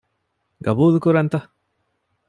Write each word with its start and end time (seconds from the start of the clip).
ގަބޫލުކުރަންތަ؟ 0.65 1.39